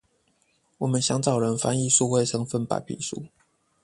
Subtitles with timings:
[0.79, 3.27] 我們想找人翻譯數位身分白皮書